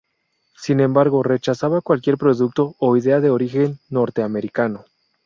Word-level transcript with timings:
Sin 0.57 0.79
embargo, 0.79 1.21
rechazaba 1.21 1.79
cualquier 1.81 2.17
producto 2.17 2.73
o 2.79 2.97
idea 2.97 3.19
de 3.19 3.29
origen 3.29 3.77
norteamericano. 3.89 4.83